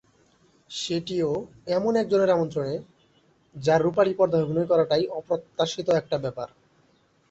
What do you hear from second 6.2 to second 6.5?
ব্যাপার।